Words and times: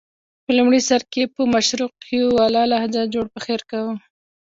په 0.45 0.51
لومړي 0.57 0.81
سر 0.89 1.01
کې 1.11 1.19
یې 1.23 1.31
په 1.35 1.41
مشرقیواله 1.53 2.61
لهجه 2.71 3.03
جوړ 3.13 3.25
پخیر 3.35 3.61
کاوه. 3.69 3.95